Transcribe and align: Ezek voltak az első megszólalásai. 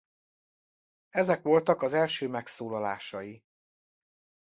Ezek 1.09 1.41
voltak 1.41 1.81
az 1.81 1.93
első 1.93 2.27
megszólalásai. 2.27 3.43